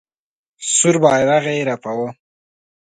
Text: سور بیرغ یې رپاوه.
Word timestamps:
سور 0.75 0.95
بیرغ 1.03 1.45
یې 1.55 1.65
رپاوه. 1.69 2.09